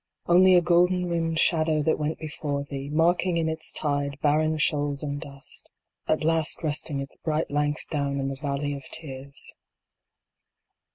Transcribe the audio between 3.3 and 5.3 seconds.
in its tide barren shoals and